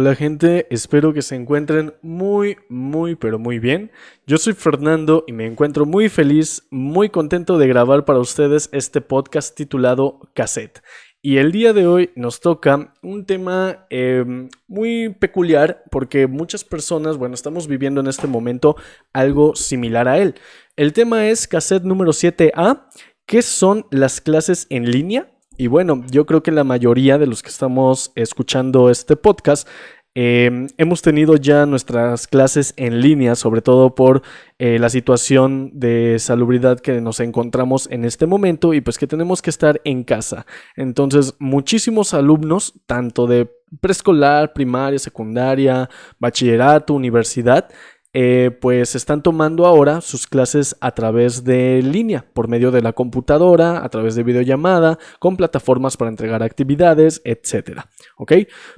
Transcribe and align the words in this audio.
Hola 0.00 0.14
gente, 0.14 0.68
espero 0.70 1.12
que 1.12 1.22
se 1.22 1.34
encuentren 1.34 1.92
muy, 2.02 2.56
muy, 2.68 3.16
pero 3.16 3.40
muy 3.40 3.58
bien. 3.58 3.90
Yo 4.28 4.38
soy 4.38 4.52
Fernando 4.52 5.24
y 5.26 5.32
me 5.32 5.44
encuentro 5.44 5.86
muy 5.86 6.08
feliz, 6.08 6.68
muy 6.70 7.08
contento 7.08 7.58
de 7.58 7.66
grabar 7.66 8.04
para 8.04 8.20
ustedes 8.20 8.68
este 8.70 9.00
podcast 9.00 9.56
titulado 9.56 10.20
Cassette. 10.34 10.84
Y 11.20 11.38
el 11.38 11.50
día 11.50 11.72
de 11.72 11.88
hoy 11.88 12.10
nos 12.14 12.38
toca 12.38 12.94
un 13.02 13.26
tema 13.26 13.88
em, 13.90 14.48
muy 14.68 15.08
peculiar 15.08 15.82
porque 15.90 16.28
muchas 16.28 16.62
personas, 16.62 17.16
bueno, 17.16 17.34
estamos 17.34 17.66
viviendo 17.66 18.00
en 18.00 18.06
este 18.06 18.28
momento 18.28 18.76
algo 19.12 19.56
similar 19.56 20.06
a 20.06 20.18
él. 20.18 20.36
El 20.76 20.92
tema 20.92 21.26
es 21.26 21.48
cassette 21.48 21.82
número 21.82 22.12
7A, 22.12 22.86
¿qué 23.26 23.42
son 23.42 23.84
las 23.90 24.20
clases 24.20 24.68
en 24.70 24.92
línea? 24.92 25.28
Y 25.60 25.66
bueno, 25.66 26.04
yo 26.08 26.24
creo 26.24 26.40
que 26.44 26.52
la 26.52 26.62
mayoría 26.62 27.18
de 27.18 27.26
los 27.26 27.42
que 27.42 27.48
estamos 27.48 28.12
escuchando 28.14 28.90
este 28.90 29.16
podcast 29.16 29.68
em, 30.14 30.68
hemos 30.78 31.02
tenido 31.02 31.34
ya 31.34 31.66
nuestras 31.66 32.28
clases 32.28 32.74
en 32.76 33.00
línea, 33.00 33.34
sobre 33.34 33.60
todo 33.60 33.92
por 33.96 34.22
eh, 34.60 34.78
la 34.78 34.88
situación 34.88 35.72
de 35.74 36.20
salubridad 36.20 36.78
que 36.78 37.00
nos 37.00 37.18
encontramos 37.18 37.88
en 37.90 38.04
este 38.04 38.26
momento 38.26 38.72
y 38.72 38.80
pues 38.80 38.98
que 38.98 39.08
tenemos 39.08 39.42
que 39.42 39.50
estar 39.50 39.80
en 39.82 40.04
casa. 40.04 40.46
Entonces, 40.76 41.34
muchísimos 41.40 42.14
alumnos, 42.14 42.74
tanto 42.86 43.26
de 43.26 43.50
preescolar, 43.80 44.52
primaria, 44.52 45.00
secundaria, 45.00 45.90
bachillerato, 46.20 46.94
universidad, 46.94 47.68
eh, 48.14 48.56
pues 48.60 48.94
están 48.94 49.22
tomando 49.22 49.66
ahora 49.66 50.00
sus 50.00 50.26
clases 50.26 50.76
a 50.80 50.92
través 50.92 51.44
de 51.44 51.82
línea, 51.82 52.24
por 52.32 52.48
medio 52.48 52.70
de 52.70 52.80
la 52.80 52.92
computadora, 52.94 53.84
a 53.84 53.88
través 53.90 54.14
de 54.14 54.22
videollamada, 54.22 54.98
con 55.18 55.36
plataformas 55.36 55.96
para 55.96 56.10
entregar 56.10 56.42
actividades, 56.42 57.20
etc. 57.24 57.80
¿Ok? 58.16 58.32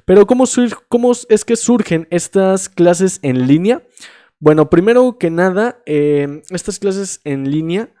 Pero 0.05 0.27
¿cómo, 0.27 0.43
cómo 0.89 1.13
es 1.29 1.45
que 1.45 1.55
surgen 1.55 2.07
estas 2.11 2.67
clases 2.67 3.19
en 3.21 3.47
línea? 3.47 3.83
Bueno, 4.39 4.69
primero 4.69 5.17
que 5.17 5.29
nada, 5.29 5.81
eh, 5.85 6.41
estas 6.49 6.79
clases 6.79 7.21
en 7.23 7.49
línea 7.49 7.93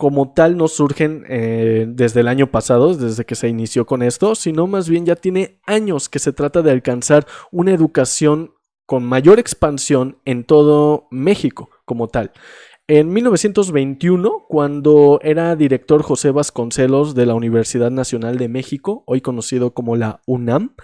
como 0.00 0.32
tal 0.32 0.56
no 0.56 0.66
surgen 0.66 1.26
eh, 1.28 1.84
desde 1.86 2.20
el 2.20 2.28
año 2.28 2.50
pasado, 2.50 2.94
desde 2.94 3.26
que 3.26 3.34
se 3.34 3.48
inició 3.48 3.84
con 3.84 4.02
esto, 4.02 4.34
sino 4.34 4.66
más 4.66 4.88
bien 4.88 5.04
ya 5.04 5.14
tiene 5.14 5.60
años 5.66 6.08
que 6.08 6.18
se 6.18 6.32
trata 6.32 6.62
de 6.62 6.70
alcanzar 6.70 7.26
una 7.50 7.72
educación 7.72 8.54
con 8.90 9.04
mayor 9.04 9.38
expansión 9.38 10.18
en 10.24 10.42
todo 10.42 11.06
México 11.12 11.70
como 11.84 12.08
tal. 12.08 12.32
En 12.88 13.12
1921, 13.12 14.46
cuando 14.48 15.20
era 15.22 15.54
director 15.54 16.02
José 16.02 16.32
Vasconcelos 16.32 17.14
de 17.14 17.24
la 17.24 17.36
Universidad 17.36 17.92
Nacional 17.92 18.36
de 18.36 18.48
México, 18.48 19.04
hoy 19.06 19.20
conocido 19.20 19.74
como 19.74 19.94
la 19.94 20.22
UNAM, 20.26 20.74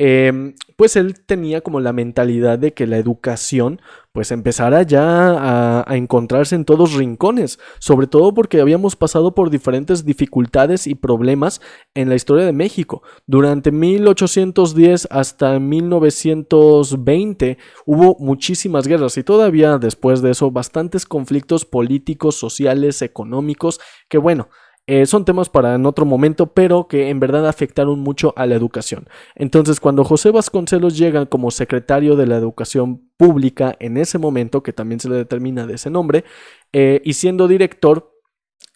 Em, 0.00 0.54
pues 0.76 0.94
él 0.94 1.18
tenía 1.26 1.60
como 1.60 1.80
la 1.80 1.92
mentalidad 1.92 2.56
de 2.56 2.72
que 2.72 2.86
la 2.86 2.98
educación 2.98 3.80
pues 4.12 4.30
empezara 4.30 4.82
ya 4.82 5.02
a, 5.02 5.90
a, 5.90 5.96
encontrarse 5.96 6.54
en 6.54 6.64
todos 6.64 6.94
rincones, 6.94 7.58
sobre 7.80 8.06
todo 8.06 8.32
porque 8.32 8.60
habíamos 8.60 8.94
pasado 8.94 9.34
por 9.34 9.50
diferentes 9.50 10.04
dificultades 10.04 10.86
y 10.86 10.94
problemas 10.94 11.60
en 11.94 12.08
la 12.08 12.14
historia 12.14 12.46
de 12.46 12.52
México. 12.52 13.02
Durante 13.26 13.72
1810 13.72 15.08
hasta 15.10 15.58
1920 15.58 17.58
hubo 17.84 18.16
muchísimas 18.20 18.86
guerras 18.86 19.18
y 19.18 19.24
todavía 19.24 19.78
después 19.78 20.22
de 20.22 20.30
eso 20.30 20.52
bastantes 20.52 21.06
conflictos 21.06 21.64
políticos, 21.64 22.36
sociales, 22.36 23.02
económicos, 23.02 23.80
que 24.08 24.18
bueno, 24.18 24.48
eh, 24.88 25.04
son 25.04 25.26
temas 25.26 25.50
para 25.50 25.74
en 25.74 25.84
otro 25.84 26.06
momento, 26.06 26.54
pero 26.54 26.88
que 26.88 27.10
en 27.10 27.20
verdad 27.20 27.46
afectaron 27.46 28.00
mucho 28.00 28.32
a 28.36 28.46
la 28.46 28.54
educación. 28.54 29.06
Entonces, 29.34 29.80
cuando 29.80 30.02
José 30.02 30.30
Vasconcelos 30.30 30.96
llega 30.96 31.26
como 31.26 31.50
secretario 31.50 32.16
de 32.16 32.26
la 32.26 32.36
Educación 32.36 33.06
Pública 33.18 33.76
en 33.80 33.98
ese 33.98 34.16
momento, 34.16 34.62
que 34.62 34.72
también 34.72 34.98
se 34.98 35.10
le 35.10 35.16
determina 35.16 35.66
de 35.66 35.74
ese 35.74 35.90
nombre, 35.90 36.24
eh, 36.72 37.02
y 37.04 37.12
siendo 37.12 37.48
director 37.48 38.14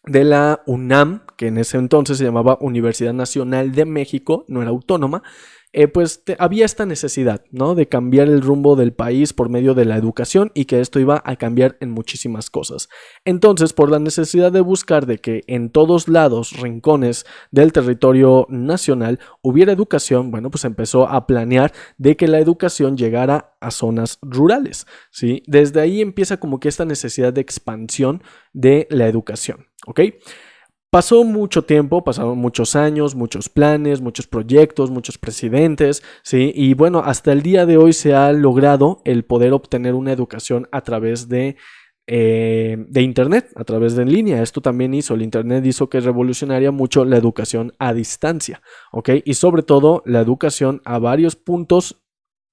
de 0.04 0.24
la 0.24 0.62
UNAM, 0.66 1.22
que 1.38 1.46
en 1.46 1.56
ese 1.56 1.78
entonces 1.78 2.18
se 2.18 2.24
llamaba 2.24 2.58
Universidad 2.60 3.14
Nacional 3.14 3.72
de 3.72 3.86
México, 3.86 4.44
no 4.48 4.60
era 4.60 4.70
autónoma, 4.70 5.22
eh, 5.72 5.88
pues 5.88 6.22
había 6.38 6.64
esta 6.64 6.84
necesidad, 6.84 7.44
¿no? 7.50 7.74
De 7.74 7.88
cambiar 7.88 8.28
el 8.28 8.42
rumbo 8.42 8.76
del 8.76 8.92
país 8.92 9.32
por 9.32 9.48
medio 9.48 9.74
de 9.74 9.86
la 9.86 9.96
educación 9.96 10.50
y 10.54 10.66
que 10.66 10.80
esto 10.80 11.00
iba 11.00 11.22
a 11.24 11.36
cambiar 11.36 11.76
en 11.80 11.90
muchísimas 11.90 12.50
cosas. 12.50 12.88
Entonces, 13.24 13.72
por 13.72 13.90
la 13.90 13.98
necesidad 13.98 14.52
de 14.52 14.60
buscar 14.60 15.06
de 15.06 15.18
que 15.18 15.42
en 15.46 15.70
todos 15.70 16.08
lados, 16.08 16.52
rincones 16.60 17.24
del 17.50 17.72
territorio 17.72 18.46
nacional 18.50 19.18
hubiera 19.40 19.72
educación, 19.72 20.30
bueno, 20.30 20.50
pues 20.50 20.64
empezó 20.64 21.08
a 21.08 21.26
planear 21.26 21.72
de 21.96 22.16
que 22.16 22.28
la 22.28 22.38
educación 22.38 22.96
llegara 22.96 23.54
a 23.60 23.70
zonas 23.70 24.18
rurales, 24.20 24.86
¿sí? 25.10 25.42
Desde 25.46 25.80
ahí 25.80 26.00
empieza 26.00 26.38
como 26.38 26.60
que 26.60 26.68
esta 26.68 26.84
necesidad 26.84 27.32
de 27.32 27.40
expansión 27.40 28.22
de 28.52 28.86
la 28.90 29.06
educación, 29.08 29.68
¿ok? 29.86 30.00
Pasó 30.92 31.24
mucho 31.24 31.64
tiempo, 31.64 32.04
pasaron 32.04 32.36
muchos 32.36 32.76
años, 32.76 33.14
muchos 33.14 33.48
planes, 33.48 34.02
muchos 34.02 34.26
proyectos, 34.26 34.90
muchos 34.90 35.16
presidentes, 35.16 36.02
¿sí? 36.22 36.52
Y 36.54 36.74
bueno, 36.74 36.98
hasta 36.98 37.32
el 37.32 37.40
día 37.40 37.64
de 37.64 37.78
hoy 37.78 37.94
se 37.94 38.12
ha 38.12 38.30
logrado 38.34 39.00
el 39.06 39.24
poder 39.24 39.54
obtener 39.54 39.94
una 39.94 40.12
educación 40.12 40.68
a 40.70 40.82
través 40.82 41.30
de, 41.30 41.56
eh, 42.06 42.76
de 42.90 43.00
Internet, 43.00 43.52
a 43.56 43.64
través 43.64 43.96
de 43.96 44.02
en 44.02 44.12
línea. 44.12 44.42
Esto 44.42 44.60
también 44.60 44.92
hizo, 44.92 45.14
el 45.14 45.22
Internet 45.22 45.64
hizo 45.64 45.88
que 45.88 45.98
revolucionaria 45.98 46.72
mucho 46.72 47.06
la 47.06 47.16
educación 47.16 47.72
a 47.78 47.94
distancia, 47.94 48.60
¿ok? 48.92 49.12
Y 49.24 49.32
sobre 49.32 49.62
todo 49.62 50.02
la 50.04 50.20
educación 50.20 50.82
a 50.84 50.98
varios 50.98 51.36
puntos 51.36 52.02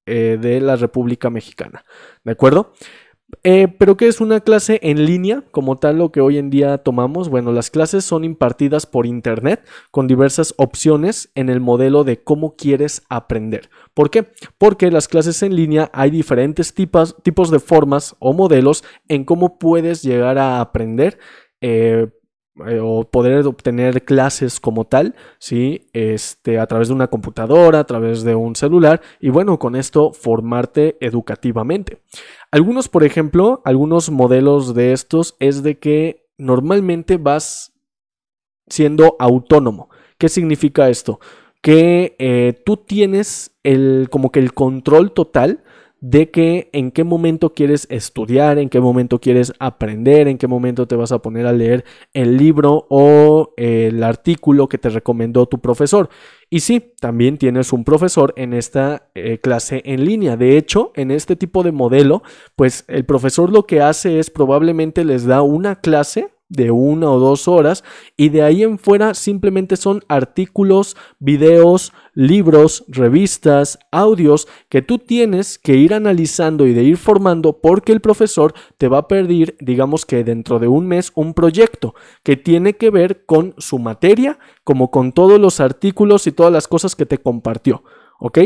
eh, 0.05 0.37
de 0.39 0.61
la 0.61 0.77
República 0.77 1.29
Mexicana, 1.29 1.83
¿de 2.23 2.31
acuerdo? 2.31 2.71
Eh, 3.43 3.67
pero 3.77 3.95
¿qué 3.95 4.07
es 4.07 4.21
una 4.21 4.41
clase 4.41 4.79
en 4.83 5.05
línea 5.05 5.43
como 5.51 5.77
tal 5.77 5.97
lo 5.97 6.11
que 6.11 6.19
hoy 6.19 6.37
en 6.37 6.49
día 6.49 6.79
tomamos? 6.79 7.29
Bueno, 7.29 7.51
las 7.51 7.69
clases 7.69 8.03
son 8.03 8.23
impartidas 8.23 8.85
por 8.85 9.05
internet 9.05 9.65
con 9.91 10.07
diversas 10.07 10.53
opciones 10.57 11.31
en 11.35 11.49
el 11.49 11.59
modelo 11.59 12.03
de 12.03 12.21
cómo 12.21 12.55
quieres 12.55 13.03
aprender. 13.07 13.69
¿Por 13.93 14.09
qué? 14.09 14.27
Porque 14.57 14.91
las 14.91 15.07
clases 15.07 15.41
en 15.43 15.55
línea 15.55 15.89
hay 15.93 16.09
diferentes 16.09 16.73
tipos, 16.73 17.15
tipos 17.23 17.51
de 17.51 17.59
formas 17.59 18.15
o 18.19 18.33
modelos 18.33 18.83
en 19.07 19.23
cómo 19.23 19.57
puedes 19.57 20.01
llegar 20.01 20.37
a 20.37 20.59
aprender. 20.59 21.19
Eh, 21.61 22.07
eh, 22.67 22.79
o 22.81 23.03
poder 23.03 23.45
obtener 23.45 24.03
clases 24.03 24.59
como 24.59 24.85
tal, 24.85 25.15
¿sí? 25.37 25.87
Este, 25.93 26.59
a 26.59 26.67
través 26.67 26.87
de 26.87 26.93
una 26.93 27.07
computadora, 27.07 27.79
a 27.79 27.83
través 27.85 28.23
de 28.23 28.35
un 28.35 28.55
celular 28.55 29.01
y 29.19 29.29
bueno, 29.29 29.59
con 29.59 29.75
esto 29.75 30.11
formarte 30.13 30.97
educativamente. 30.99 32.01
Algunos, 32.51 32.89
por 32.89 33.03
ejemplo, 33.03 33.61
algunos 33.65 34.09
modelos 34.09 34.73
de 34.73 34.93
estos 34.93 35.35
es 35.39 35.63
de 35.63 35.77
que 35.77 36.27
normalmente 36.37 37.17
vas 37.17 37.73
siendo 38.67 39.15
autónomo. 39.19 39.89
¿Qué 40.17 40.29
significa 40.29 40.89
esto? 40.89 41.19
Que 41.61 42.15
eh, 42.19 42.61
tú 42.65 42.77
tienes 42.77 43.57
el, 43.63 44.07
como 44.09 44.31
que 44.31 44.39
el 44.39 44.53
control 44.53 45.11
total 45.11 45.63
de 46.01 46.29
que 46.31 46.69
en 46.73 46.91
qué 46.91 47.03
momento 47.03 47.53
quieres 47.53 47.87
estudiar, 47.89 48.57
en 48.57 48.69
qué 48.69 48.79
momento 48.79 49.19
quieres 49.19 49.53
aprender, 49.59 50.27
en 50.27 50.37
qué 50.37 50.47
momento 50.47 50.87
te 50.87 50.95
vas 50.95 51.11
a 51.11 51.21
poner 51.21 51.45
a 51.45 51.53
leer 51.53 51.83
el 52.13 52.37
libro 52.37 52.85
o 52.89 53.53
el 53.57 54.03
artículo 54.03 54.67
que 54.67 54.77
te 54.77 54.89
recomendó 54.89 55.45
tu 55.47 55.59
profesor. 55.59 56.09
Y 56.49 56.61
sí, 56.61 56.93
también 56.99 57.37
tienes 57.37 57.73
un 57.73 57.83
profesor 57.83 58.33
en 58.35 58.53
esta 58.53 59.09
eh, 59.13 59.39
clase 59.39 59.81
en 59.85 60.05
línea. 60.05 60.35
De 60.35 60.57
hecho, 60.57 60.91
en 60.95 61.11
este 61.11 61.35
tipo 61.35 61.63
de 61.63 61.71
modelo, 61.71 62.23
pues 62.55 62.85
el 62.87 63.05
profesor 63.05 63.51
lo 63.51 63.67
que 63.67 63.81
hace 63.81 64.19
es 64.19 64.29
probablemente 64.29 65.05
les 65.05 65.25
da 65.25 65.41
una 65.41 65.75
clase 65.75 66.29
de 66.49 66.71
una 66.71 67.09
o 67.09 67.19
dos 67.19 67.47
horas 67.47 67.83
y 68.17 68.29
de 68.29 68.41
ahí 68.41 68.63
en 68.63 68.79
fuera 68.79 69.13
simplemente 69.13 69.77
son 69.77 70.03
artículos, 70.07 70.97
videos, 71.19 71.93
libros, 72.15 72.83
revistas, 72.87 73.79
audios 73.91 74.47
que 74.67 74.81
tú 74.81 74.97
tienes 74.97 75.57
que 75.59 75.75
ir 75.75 75.93
analizando 75.93 76.65
y 76.67 76.73
de 76.73 76.83
ir 76.83 76.97
formando 76.97 77.61
porque 77.61 77.91
el 77.91 78.01
profesor 78.01 78.53
te 78.77 78.87
va 78.87 78.99
a 78.99 79.07
pedir, 79.07 79.55
digamos 79.59 80.05
que 80.05 80.23
dentro 80.23 80.59
de 80.59 80.67
un 80.67 80.87
mes, 80.87 81.11
un 81.15 81.33
proyecto 81.33 81.93
que 82.23 82.35
tiene 82.35 82.73
que 82.73 82.89
ver 82.89 83.25
con 83.25 83.53
su 83.57 83.79
materia, 83.79 84.39
como 84.63 84.91
con 84.91 85.11
todos 85.11 85.39
los 85.39 85.59
artículos 85.59 86.27
y 86.27 86.31
todas 86.31 86.51
las 86.51 86.67
cosas 86.67 86.95
que 86.95 87.05
te 87.05 87.19
compartió. 87.19 87.83
¿Ok? 88.21 88.39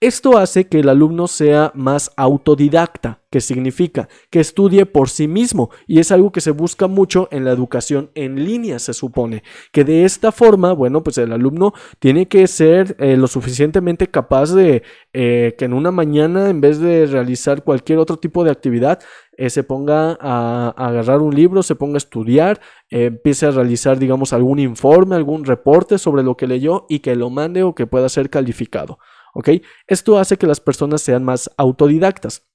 Esto 0.00 0.36
hace 0.38 0.66
que 0.66 0.80
el 0.80 0.88
alumno 0.88 1.28
sea 1.28 1.70
más 1.74 2.10
autodidacta, 2.16 3.20
que 3.30 3.40
significa 3.40 4.08
que 4.28 4.40
estudie 4.40 4.86
por 4.86 5.08
sí 5.08 5.28
mismo 5.28 5.70
y 5.86 6.00
es 6.00 6.10
algo 6.10 6.32
que 6.32 6.40
se 6.40 6.50
busca 6.50 6.88
mucho 6.88 7.28
en 7.30 7.44
la 7.44 7.52
educación 7.52 8.10
en 8.16 8.44
línea, 8.44 8.80
se 8.80 8.92
supone. 8.92 9.44
Que 9.70 9.84
de 9.84 10.04
esta 10.04 10.32
forma, 10.32 10.72
bueno, 10.72 11.04
pues 11.04 11.16
el 11.18 11.32
alumno 11.32 11.72
tiene 12.00 12.26
que 12.26 12.48
ser 12.48 12.96
eh, 12.98 13.16
lo 13.16 13.28
suficientemente 13.28 14.08
capaz 14.08 14.52
de 14.52 14.82
eh, 15.12 15.54
que 15.56 15.64
en 15.64 15.74
una 15.74 15.92
mañana, 15.92 16.50
en 16.50 16.60
vez 16.60 16.80
de 16.80 17.06
realizar 17.06 17.62
cualquier 17.62 18.00
otro 18.00 18.16
tipo 18.16 18.42
de 18.42 18.50
actividad, 18.50 18.98
eh, 19.36 19.48
se 19.48 19.62
ponga 19.62 20.18
a, 20.20 20.74
a, 20.76 20.88
agarrar 20.88 21.20
un 21.20 21.34
libro, 21.34 21.62
se 21.62 21.76
ponga 21.76 21.94
a 21.94 21.98
estudiar, 21.98 22.60
empiece 22.90 23.46
a 23.46 23.52
realizar, 23.52 23.98
digamos, 24.00 24.32
algún 24.32 24.58
informe, 24.58 25.14
algún 25.14 25.44
reporte 25.44 25.98
sobre 25.98 26.24
lo 26.24 26.36
que 26.36 26.48
leyó 26.48 26.86
y 26.88 26.98
que 26.98 27.14
lo 27.14 27.30
mande 27.30 27.62
o 27.62 27.76
que 27.76 27.86
pueda 27.86 28.08
ser 28.08 28.28
calificado. 28.28 28.98
¿Ok? 29.34 29.50
Esto 29.86 30.18
hace 30.18 30.36
que 30.36 30.46
las 30.46 30.60
personas 30.60 31.02
sean 31.02 31.24
más 31.24 31.50
autodidactas. 31.56 32.46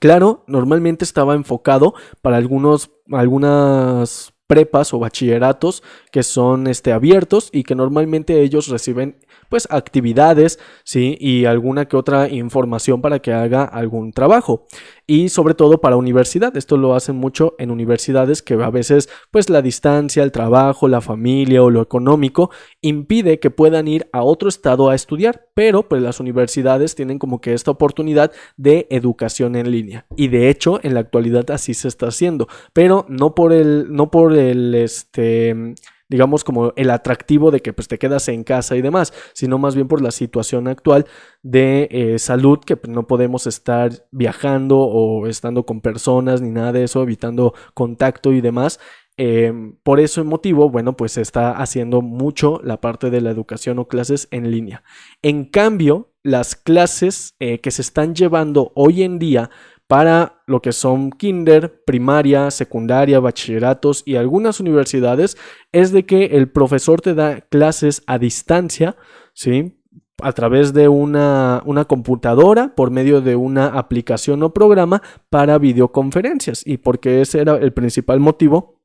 Claro, 0.00 0.44
normalmente 0.48 1.04
estaba 1.04 1.34
enfocado 1.34 1.94
para 2.20 2.36
algunos, 2.36 2.90
algunas 3.12 4.32
prepas 4.46 4.94
o 4.94 4.98
bachilleratos 4.98 5.82
que 6.10 6.22
son 6.22 6.66
este, 6.66 6.92
abiertos 6.92 7.50
y 7.52 7.64
que 7.64 7.74
normalmente 7.74 8.40
ellos 8.42 8.68
reciben 8.68 9.18
pues 9.48 9.68
actividades, 9.70 10.58
¿sí? 10.84 11.16
Y 11.20 11.44
alguna 11.44 11.86
que 11.86 11.96
otra 11.96 12.28
información 12.28 13.00
para 13.00 13.20
que 13.20 13.32
haga 13.32 13.64
algún 13.64 14.12
trabajo. 14.12 14.66
Y 15.06 15.28
sobre 15.28 15.54
todo 15.54 15.80
para 15.80 15.96
universidad. 15.96 16.56
Esto 16.56 16.76
lo 16.76 16.94
hacen 16.94 17.16
mucho 17.16 17.54
en 17.58 17.70
universidades 17.70 18.42
que 18.42 18.54
a 18.54 18.70
veces 18.70 19.08
pues 19.30 19.48
la 19.48 19.62
distancia, 19.62 20.22
el 20.22 20.32
trabajo, 20.32 20.88
la 20.88 21.00
familia 21.00 21.62
o 21.62 21.70
lo 21.70 21.80
económico 21.80 22.50
impide 22.80 23.38
que 23.38 23.50
puedan 23.50 23.86
ir 23.86 24.08
a 24.12 24.22
otro 24.22 24.48
estado 24.48 24.90
a 24.90 24.94
estudiar. 24.94 25.46
Pero 25.54 25.88
pues 25.88 26.02
las 26.02 26.18
universidades 26.18 26.96
tienen 26.96 27.18
como 27.18 27.40
que 27.40 27.54
esta 27.54 27.70
oportunidad 27.70 28.32
de 28.56 28.88
educación 28.90 29.54
en 29.54 29.70
línea. 29.70 30.06
Y 30.16 30.28
de 30.28 30.50
hecho 30.50 30.80
en 30.82 30.94
la 30.94 31.00
actualidad 31.00 31.50
así 31.52 31.74
se 31.74 31.86
está 31.86 32.08
haciendo. 32.08 32.48
Pero 32.72 33.06
no 33.08 33.34
por 33.34 33.52
el, 33.52 33.92
no 33.92 34.10
por 34.10 34.32
el, 34.32 34.74
este 34.74 35.74
digamos, 36.08 36.44
como 36.44 36.72
el 36.76 36.90
atractivo 36.90 37.50
de 37.50 37.60
que 37.60 37.72
pues 37.72 37.88
te 37.88 37.98
quedas 37.98 38.28
en 38.28 38.44
casa 38.44 38.76
y 38.76 38.82
demás, 38.82 39.12
sino 39.34 39.58
más 39.58 39.74
bien 39.74 39.88
por 39.88 40.02
la 40.02 40.10
situación 40.10 40.68
actual 40.68 41.06
de 41.42 41.88
eh, 41.90 42.18
salud, 42.18 42.60
que 42.60 42.76
pues, 42.76 42.92
no 42.92 43.06
podemos 43.06 43.46
estar 43.46 43.90
viajando 44.10 44.78
o 44.78 45.26
estando 45.26 45.66
con 45.66 45.80
personas 45.80 46.40
ni 46.40 46.50
nada 46.50 46.72
de 46.72 46.84
eso, 46.84 47.02
evitando 47.02 47.54
contacto 47.74 48.32
y 48.32 48.40
demás. 48.40 48.78
Em, 49.18 49.76
por 49.82 49.98
ese 49.98 50.22
motivo, 50.22 50.68
bueno, 50.68 50.94
pues 50.96 51.12
se 51.12 51.22
está 51.22 51.52
haciendo 51.52 52.02
mucho 52.02 52.60
la 52.62 52.80
parte 52.82 53.08
de 53.10 53.22
la 53.22 53.30
educación 53.30 53.78
o 53.78 53.88
clases 53.88 54.28
en 54.30 54.50
línea. 54.50 54.82
En 55.22 55.46
cambio, 55.46 56.12
las 56.22 56.54
clases 56.54 57.34
eh, 57.38 57.60
que 57.60 57.70
se 57.70 57.82
están 57.82 58.14
llevando 58.14 58.72
hoy 58.74 59.02
en 59.02 59.18
día 59.18 59.50
para 59.86 60.42
lo 60.46 60.60
que 60.60 60.72
son 60.72 61.10
kinder, 61.10 61.84
primaria, 61.84 62.50
secundaria, 62.50 63.20
bachilleratos 63.20 64.02
y 64.04 64.16
algunas 64.16 64.60
universidades 64.60 65.36
es 65.72 65.92
de 65.92 66.04
que 66.04 66.24
el 66.26 66.50
profesor 66.50 67.00
te 67.00 67.14
da 67.14 67.40
clases 67.42 68.02
a 68.06 68.18
distancia, 68.18 68.96
¿sí? 69.32 69.80
A 70.22 70.32
través 70.32 70.72
de 70.72 70.88
una, 70.88 71.62
una 71.66 71.84
computadora, 71.84 72.74
por 72.74 72.90
medio 72.90 73.20
de 73.20 73.36
una 73.36 73.66
aplicación 73.66 74.42
o 74.42 74.54
programa 74.54 75.02
para 75.30 75.58
videoconferencias. 75.58 76.66
Y 76.66 76.78
porque 76.78 77.20
ese 77.20 77.40
era 77.40 77.56
el 77.56 77.72
principal 77.72 78.18
motivo 78.18 78.76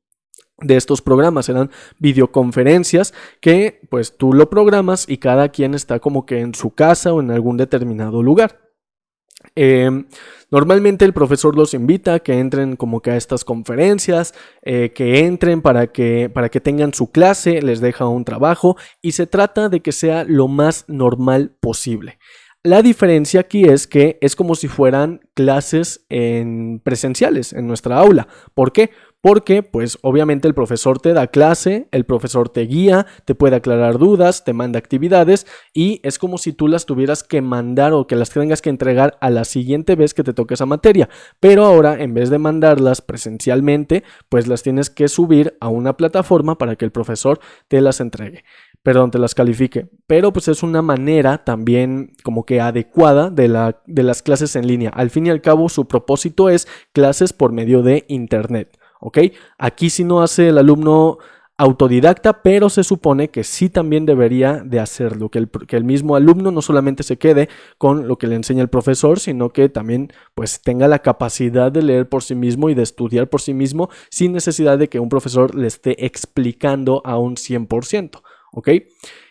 de 0.58 0.76
estos 0.76 1.02
programas 1.02 1.48
eran 1.48 1.70
videoconferencias 1.98 3.14
que 3.40 3.80
pues 3.90 4.16
tú 4.16 4.32
lo 4.32 4.48
programas 4.48 5.08
y 5.08 5.18
cada 5.18 5.48
quien 5.48 5.74
está 5.74 5.98
como 5.98 6.24
que 6.24 6.40
en 6.40 6.54
su 6.54 6.74
casa 6.74 7.12
o 7.12 7.20
en 7.20 7.30
algún 7.30 7.56
determinado 7.56 8.22
lugar. 8.22 8.61
Em, 9.54 10.06
normalmente 10.50 11.04
el 11.04 11.12
profesor 11.12 11.56
los 11.56 11.74
invita 11.74 12.14
a 12.14 12.20
que 12.20 12.38
entren 12.38 12.76
como 12.76 13.00
que 13.00 13.10
a 13.10 13.16
estas 13.16 13.44
conferencias, 13.44 14.34
eh, 14.62 14.92
que 14.94 15.20
entren 15.20 15.60
para 15.60 15.88
que, 15.88 16.30
para 16.32 16.48
que 16.48 16.60
tengan 16.60 16.94
su 16.94 17.10
clase, 17.10 17.60
les 17.60 17.80
deja 17.80 18.06
un 18.06 18.24
trabajo 18.24 18.76
y 19.00 19.12
se 19.12 19.26
trata 19.26 19.68
de 19.68 19.80
que 19.80 19.92
sea 19.92 20.24
lo 20.24 20.48
más 20.48 20.84
normal 20.88 21.56
posible. 21.60 22.18
La 22.64 22.80
diferencia 22.80 23.40
aquí 23.40 23.64
es 23.64 23.88
que 23.88 24.18
es 24.20 24.36
como 24.36 24.54
si 24.54 24.68
fueran 24.68 25.20
clases 25.34 26.06
en 26.08 26.80
presenciales 26.84 27.52
en 27.52 27.66
nuestra 27.66 27.98
aula. 27.98 28.28
¿Por 28.54 28.72
qué? 28.72 28.90
Porque, 29.22 29.62
pues, 29.62 29.98
obviamente 30.02 30.48
el 30.48 30.54
profesor 30.54 30.98
te 30.98 31.12
da 31.12 31.28
clase, 31.28 31.86
el 31.92 32.04
profesor 32.04 32.48
te 32.48 32.62
guía, 32.62 33.06
te 33.24 33.36
puede 33.36 33.54
aclarar 33.54 33.98
dudas, 33.98 34.44
te 34.44 34.52
manda 34.52 34.80
actividades 34.80 35.46
y 35.72 36.00
es 36.02 36.18
como 36.18 36.38
si 36.38 36.52
tú 36.52 36.66
las 36.66 36.86
tuvieras 36.86 37.22
que 37.22 37.40
mandar 37.40 37.92
o 37.92 38.08
que 38.08 38.16
las 38.16 38.30
tengas 38.30 38.60
que 38.60 38.70
entregar 38.70 39.16
a 39.20 39.30
la 39.30 39.44
siguiente 39.44 39.94
vez 39.94 40.12
que 40.12 40.24
te 40.24 40.34
toque 40.34 40.54
esa 40.54 40.66
materia. 40.66 41.08
Pero 41.38 41.64
ahora, 41.64 42.02
en 42.02 42.14
vez 42.14 42.30
de 42.30 42.38
mandarlas 42.38 43.00
presencialmente, 43.00 44.02
pues 44.28 44.48
las 44.48 44.64
tienes 44.64 44.90
que 44.90 45.06
subir 45.06 45.56
a 45.60 45.68
una 45.68 45.96
plataforma 45.96 46.58
para 46.58 46.74
que 46.74 46.84
el 46.84 46.90
profesor 46.90 47.38
te 47.68 47.80
las 47.80 48.00
entregue 48.00 48.42
perdón, 48.82 49.12
te 49.12 49.18
las 49.18 49.34
califique. 49.34 49.86
Pero 50.06 50.32
pues 50.32 50.48
es 50.48 50.62
una 50.62 50.82
manera 50.82 51.44
también 51.44 52.14
como 52.22 52.44
que 52.44 52.60
adecuada 52.60 53.30
de, 53.30 53.74
de 53.86 54.02
las 54.02 54.22
clases 54.22 54.56
en 54.56 54.66
línea. 54.66 54.90
Al 54.90 55.10
fin 55.10 55.26
y 55.26 55.30
al 55.30 55.40
cabo, 55.40 55.68
su 55.68 55.86
propósito 55.86 56.48
es 56.48 56.66
clases 56.92 57.32
por 57.32 57.52
medio 57.52 57.82
de 57.82 58.04
Internet. 58.08 58.81
¿Ok? 59.02 59.18
Aquí 59.58 59.90
sí 59.90 60.04
no 60.04 60.22
hace 60.22 60.48
el 60.48 60.58
alumno 60.58 61.18
autodidacta, 61.58 62.42
pero 62.42 62.70
se 62.70 62.82
supone 62.82 63.28
que 63.28 63.44
sí 63.44 63.68
también 63.68 64.06
debería 64.06 64.62
de 64.64 64.80
hacerlo, 64.80 65.28
que 65.28 65.38
el, 65.38 65.50
que 65.50 65.76
el, 65.76 65.84
mismo 65.84 66.16
alumno 66.16 66.50
no 66.50 66.62
solamente 66.62 67.02
se 67.02 67.18
quede 67.18 67.48
con 67.78 68.08
lo 68.08 68.16
que 68.16 68.26
le 68.26 68.36
enseña 68.36 68.62
el 68.62 68.68
profesor, 68.68 69.20
sino 69.20 69.50
que 69.50 69.68
también 69.68 70.12
pues 70.34 70.62
tenga 70.62 70.88
la 70.88 71.00
capacidad 71.00 71.70
de 71.70 71.82
leer 71.82 72.08
por 72.08 72.22
sí 72.22 72.34
mismo 72.34 72.70
y 72.70 72.74
de 72.74 72.82
estudiar 72.82 73.28
por 73.28 73.40
sí 73.40 73.54
mismo 73.54 73.90
sin 74.10 74.32
necesidad 74.32 74.78
de 74.78 74.88
que 74.88 74.98
un 74.98 75.08
profesor 75.08 75.54
le 75.54 75.66
esté 75.66 76.06
explicando 76.06 77.02
a 77.04 77.18
un 77.18 77.36
100%, 77.36 78.22
¿ok? 78.52 78.68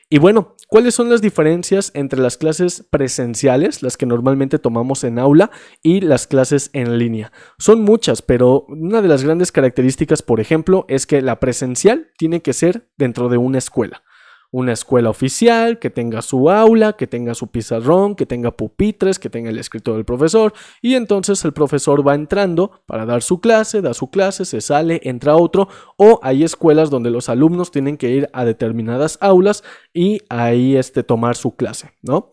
Y 0.10 0.20
bueno, 0.20 0.56
¿cuáles 0.72 0.96
son 0.96 1.10
las 1.10 1.22
diferencias 1.22 1.92
entre 1.96 2.22
las 2.22 2.38
clases 2.38 2.88
presenciales, 2.90 3.84
las 3.84 3.98
que 3.98 4.06
normalmente 4.06 4.58
tomamos 4.58 5.04
en 5.04 5.20
aula, 5.20 5.52
y 5.84 6.00
las 6.00 6.28
clases 6.28 6.70
en 6.72 6.98
línea? 6.98 7.34
Son 7.60 7.82
muchas, 7.82 8.22
pero 8.22 8.66
una 8.70 9.02
de 9.02 9.10
las 9.10 9.24
grandes 9.24 9.52
características, 9.52 10.22
por 10.22 10.40
ejemplo, 10.40 10.86
es 10.88 11.06
que 11.06 11.22
la 11.22 11.42
presencial 11.42 12.12
tiene 12.18 12.42
que 12.42 12.54
ser 12.54 12.88
dentro 12.98 13.28
de 13.28 13.36
una 13.38 13.58
escuela 13.58 14.04
una 14.52 14.74
escuela 14.74 15.10
oficial, 15.10 15.80
que 15.80 15.90
tenga 15.90 16.22
su 16.22 16.50
aula, 16.50 16.94
que 16.94 17.08
tenga 17.08 17.34
su 17.34 17.48
pizarrón, 17.48 18.16
que 18.16 18.26
tenga 18.26 18.52
pupitres, 18.52 19.18
que 19.18 19.30
tenga 19.30 19.50
el 19.50 19.58
escritorio 19.58 19.96
del 19.98 20.06
profesor, 20.06 20.54
y 20.82 20.96
entonces 20.96 21.44
el 21.46 21.54
profesor 21.54 22.06
va 22.06 22.16
entrando 22.16 22.84
para 22.86 23.06
dar 23.06 23.22
su 23.22 23.40
clase, 23.40 23.82
da 23.82 23.94
su 23.94 24.10
clase, 24.10 24.44
se 24.44 24.60
sale, 24.60 25.00
entra 25.04 25.38
otro, 25.38 25.70
o 25.98 26.20
hay 26.22 26.44
escuelas 26.44 26.90
donde 26.90 27.12
los 27.12 27.30
alumnos 27.30 27.72
tienen 27.72 27.98
que 27.98 28.10
ir 28.10 28.30
a 28.34 28.44
determinadas 28.44 29.18
aulas 29.22 29.64
y 29.94 30.22
ahí 30.30 30.76
este, 30.76 31.04
tomar 31.04 31.38
su 31.38 31.56
clase, 31.56 31.92
¿no? 32.02 32.32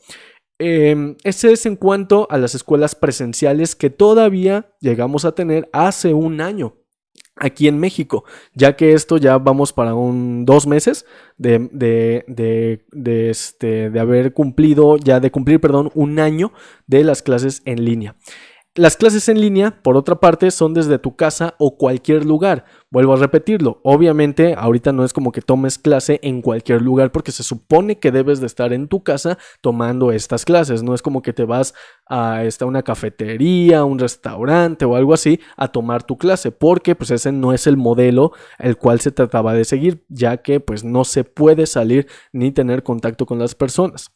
Eh, 0.60 1.14
ese 1.22 1.52
es 1.52 1.66
en 1.66 1.76
cuanto 1.76 2.26
a 2.30 2.38
las 2.38 2.56
escuelas 2.56 2.96
presenciales 2.96 3.76
que 3.76 3.90
todavía 3.90 4.74
llegamos 4.80 5.24
a 5.24 5.32
tener 5.32 5.68
hace 5.72 6.14
un 6.14 6.40
año 6.40 6.77
aquí 7.40 7.68
en 7.68 7.78
México, 7.78 8.24
ya 8.54 8.76
que 8.76 8.92
esto 8.92 9.16
ya 9.16 9.38
vamos 9.38 9.72
para 9.72 9.94
un 9.94 10.44
dos 10.44 10.66
meses 10.66 11.06
de, 11.36 11.68
de, 11.72 12.24
de, 12.26 12.84
de, 12.92 13.30
este, 13.30 13.90
de 13.90 14.00
haber 14.00 14.32
cumplido, 14.32 14.96
ya 14.96 15.20
de 15.20 15.30
cumplir, 15.30 15.60
perdón, 15.60 15.90
un 15.94 16.18
año 16.18 16.52
de 16.86 17.04
las 17.04 17.22
clases 17.22 17.62
en 17.64 17.84
línea. 17.84 18.16
Las 18.74 18.96
clases 18.96 19.28
en 19.28 19.40
línea, 19.40 19.82
por 19.82 19.96
otra 19.96 20.20
parte, 20.20 20.52
son 20.52 20.72
desde 20.72 21.00
tu 21.00 21.16
casa 21.16 21.54
o 21.58 21.76
cualquier 21.76 22.24
lugar. 22.24 22.64
Vuelvo 22.90 23.14
a 23.14 23.16
repetirlo. 23.16 23.80
Obviamente, 23.82 24.54
ahorita 24.56 24.92
no 24.92 25.04
es 25.04 25.12
como 25.12 25.32
que 25.32 25.42
tomes 25.42 25.78
clase 25.78 26.20
en 26.22 26.42
cualquier 26.42 26.80
lugar 26.80 27.10
porque 27.10 27.32
se 27.32 27.42
supone 27.42 27.98
que 27.98 28.12
debes 28.12 28.40
de 28.40 28.46
estar 28.46 28.72
en 28.72 28.86
tu 28.86 29.02
casa 29.02 29.36
tomando 29.62 30.12
estas 30.12 30.44
clases. 30.44 30.84
No 30.84 30.94
es 30.94 31.02
como 31.02 31.22
que 31.22 31.32
te 31.32 31.44
vas 31.44 31.74
a 32.06 32.44
esta, 32.44 32.66
una 32.66 32.84
cafetería, 32.84 33.82
un 33.82 33.98
restaurante 33.98 34.84
o 34.84 34.94
algo 34.94 35.12
así 35.12 35.40
a 35.56 35.68
tomar 35.68 36.04
tu 36.04 36.16
clase 36.16 36.52
porque 36.52 36.94
pues 36.94 37.10
ese 37.10 37.32
no 37.32 37.52
es 37.52 37.66
el 37.66 37.76
modelo 37.76 38.32
el 38.58 38.76
cual 38.76 39.00
se 39.00 39.10
trataba 39.10 39.54
de 39.54 39.64
seguir, 39.64 40.04
ya 40.08 40.36
que 40.36 40.60
pues 40.60 40.84
no 40.84 41.04
se 41.04 41.24
puede 41.24 41.66
salir 41.66 42.06
ni 42.32 42.52
tener 42.52 42.84
contacto 42.84 43.26
con 43.26 43.40
las 43.40 43.56
personas. 43.56 44.12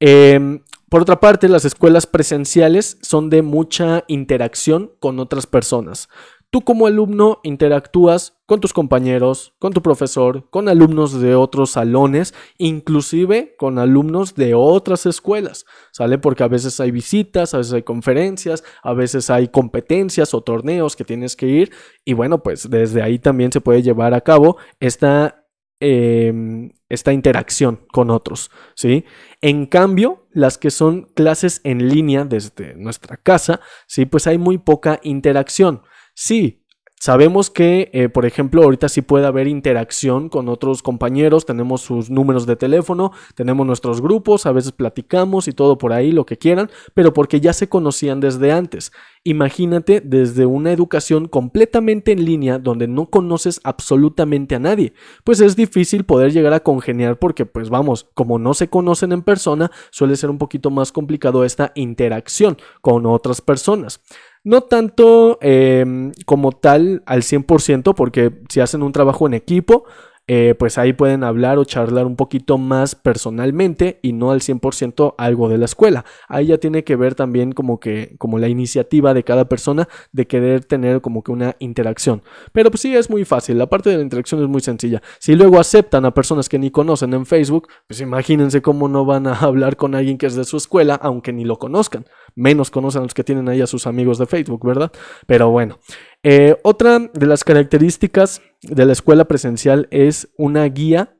Em, 0.00 0.60
por 0.94 1.02
otra 1.02 1.18
parte, 1.18 1.48
las 1.48 1.64
escuelas 1.64 2.06
presenciales 2.06 2.98
son 3.02 3.28
de 3.28 3.42
mucha 3.42 4.04
interacción 4.06 4.92
con 5.00 5.18
otras 5.18 5.44
personas. 5.44 6.08
Tú 6.50 6.60
como 6.60 6.86
alumno 6.86 7.40
interactúas 7.42 8.38
con 8.46 8.60
tus 8.60 8.72
compañeros, 8.72 9.54
con 9.58 9.72
tu 9.72 9.82
profesor, 9.82 10.48
con 10.50 10.68
alumnos 10.68 11.20
de 11.20 11.34
otros 11.34 11.70
salones, 11.70 12.32
inclusive 12.58 13.56
con 13.58 13.80
alumnos 13.80 14.36
de 14.36 14.54
otras 14.54 15.04
escuelas. 15.06 15.64
¿Sale? 15.90 16.18
Porque 16.18 16.44
a 16.44 16.48
veces 16.48 16.78
hay 16.78 16.92
visitas, 16.92 17.54
a 17.54 17.58
veces 17.58 17.72
hay 17.72 17.82
conferencias, 17.82 18.62
a 18.84 18.92
veces 18.92 19.30
hay 19.30 19.48
competencias 19.48 20.32
o 20.32 20.42
torneos 20.42 20.94
que 20.94 21.04
tienes 21.04 21.34
que 21.34 21.48
ir. 21.48 21.72
Y 22.04 22.12
bueno, 22.12 22.44
pues 22.44 22.70
desde 22.70 23.02
ahí 23.02 23.18
también 23.18 23.50
se 23.50 23.60
puede 23.60 23.82
llevar 23.82 24.14
a 24.14 24.20
cabo 24.20 24.58
esta 24.78 25.43
Em, 25.86 26.70
esta 26.88 27.12
interacción 27.12 27.84
con 27.92 28.08
otros, 28.08 28.50
¿sí? 28.74 29.04
En 29.42 29.66
cambio, 29.66 30.26
las 30.30 30.56
que 30.56 30.70
son 30.70 31.02
clases 31.14 31.60
en 31.62 31.90
línea 31.90 32.24
desde 32.24 32.74
nuestra 32.74 33.18
casa, 33.18 33.60
¿sí? 33.86 34.06
Pues 34.06 34.26
hay 34.26 34.38
muy 34.38 34.56
poca 34.56 34.98
interacción. 35.02 35.82
Sí, 36.14 36.63
Sabemos 37.04 37.50
que, 37.50 37.90
eh, 37.92 38.08
por 38.08 38.24
ejemplo, 38.24 38.62
ahorita 38.62 38.88
sí 38.88 39.02
puede 39.02 39.26
haber 39.26 39.46
interacción 39.46 40.30
con 40.30 40.48
otros 40.48 40.82
compañeros, 40.82 41.44
tenemos 41.44 41.82
sus 41.82 42.08
números 42.08 42.46
de 42.46 42.56
teléfono, 42.56 43.12
tenemos 43.34 43.66
nuestros 43.66 44.00
grupos, 44.00 44.46
a 44.46 44.52
veces 44.52 44.72
platicamos 44.72 45.46
y 45.46 45.52
todo 45.52 45.76
por 45.76 45.92
ahí, 45.92 46.12
lo 46.12 46.24
que 46.24 46.38
quieran, 46.38 46.70
pero 46.94 47.12
porque 47.12 47.42
ya 47.42 47.52
se 47.52 47.68
conocían 47.68 48.20
desde 48.20 48.52
antes. 48.52 48.90
Imagínate 49.22 50.00
desde 50.00 50.46
una 50.46 50.72
educación 50.72 51.28
completamente 51.28 52.10
en 52.10 52.24
línea 52.24 52.58
donde 52.58 52.88
no 52.88 53.10
conoces 53.10 53.60
absolutamente 53.64 54.54
a 54.54 54.58
nadie. 54.58 54.94
Pues 55.24 55.42
es 55.42 55.56
difícil 55.56 56.04
poder 56.04 56.32
llegar 56.32 56.54
a 56.54 56.60
congeniar 56.60 57.18
porque, 57.18 57.44
pues 57.44 57.68
vamos, 57.68 58.08
como 58.14 58.38
no 58.38 58.54
se 58.54 58.68
conocen 58.68 59.12
en 59.12 59.20
persona, 59.20 59.70
suele 59.90 60.16
ser 60.16 60.30
un 60.30 60.38
poquito 60.38 60.70
más 60.70 60.90
complicado 60.90 61.44
esta 61.44 61.70
interacción 61.74 62.56
con 62.80 63.04
otras 63.04 63.42
personas. 63.42 64.00
No 64.44 64.60
tanto 64.60 65.38
em, 65.40 66.12
como 66.26 66.52
tal 66.52 67.02
al 67.06 67.22
100%, 67.22 67.94
porque 67.94 68.30
si 68.48 68.60
hacen 68.60 68.82
un 68.82 68.92
trabajo 68.92 69.26
en 69.26 69.34
equipo, 69.34 69.84
eh, 70.26 70.54
pues 70.58 70.78
ahí 70.78 70.94
pueden 70.94 71.22
hablar 71.22 71.58
o 71.58 71.64
charlar 71.64 72.06
un 72.06 72.16
poquito 72.16 72.56
más 72.56 72.94
personalmente 72.94 73.98
y 74.00 74.14
no 74.14 74.30
al 74.30 74.40
100% 74.40 75.14
algo 75.18 75.50
de 75.50 75.58
la 75.58 75.66
escuela. 75.66 76.06
Ahí 76.28 76.46
ya 76.46 76.58
tiene 76.58 76.82
que 76.82 76.96
ver 76.96 77.14
también 77.14 77.52
como 77.52 77.78
que 77.78 78.16
como 78.18 78.38
la 78.38 78.48
iniciativa 78.48 79.12
de 79.12 79.22
cada 79.22 79.48
persona 79.50 79.86
de 80.12 80.26
querer 80.26 80.64
tener 80.64 81.02
como 81.02 81.22
que 81.22 81.30
una 81.30 81.56
interacción. 81.58 82.22
Pero 82.52 82.70
pues 82.70 82.80
sí 82.80 82.96
es 82.96 83.10
muy 83.10 83.24
fácil, 83.26 83.58
la 83.58 83.68
parte 83.68 83.90
de 83.90 83.96
la 83.96 84.02
interacción 84.02 84.42
es 84.42 84.48
muy 84.48 84.62
sencilla. 84.62 85.02
Si 85.18 85.34
luego 85.34 85.60
aceptan 85.60 86.06
a 86.06 86.14
personas 86.14 86.48
que 86.48 86.58
ni 86.58 86.70
conocen 86.70 87.12
en 87.12 87.26
Facebook, 87.26 87.68
pues 87.86 88.00
imagínense 88.00 88.62
cómo 88.62 88.88
no 88.88 89.04
van 89.04 89.26
a 89.26 89.34
hablar 89.40 89.76
con 89.76 89.94
alguien 89.94 90.16
que 90.16 90.26
es 90.26 90.34
de 90.34 90.44
su 90.44 90.56
escuela 90.56 90.94
aunque 90.94 91.32
ni 91.32 91.44
lo 91.44 91.58
conozcan. 91.58 92.06
Menos 92.34 92.70
conocen 92.70 93.00
a 93.00 93.04
los 93.04 93.14
que 93.14 93.24
tienen 93.24 93.48
ahí 93.48 93.60
a 93.60 93.66
sus 93.66 93.86
amigos 93.86 94.18
de 94.18 94.26
Facebook, 94.26 94.66
¿verdad? 94.66 94.90
Pero 95.26 95.50
bueno, 95.50 95.78
eh, 96.24 96.56
otra 96.62 96.98
de 96.98 97.26
las 97.26 97.44
características 97.44 98.40
de 98.62 98.86
la 98.86 98.92
escuela 98.92 99.26
presencial 99.26 99.88
es 99.90 100.32
una 100.38 100.64
guía 100.64 101.18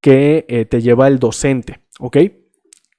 que 0.00 0.46
eh, 0.48 0.64
te 0.64 0.80
lleva 0.80 1.08
el 1.08 1.18
docente, 1.18 1.80
¿ok? 1.98 2.18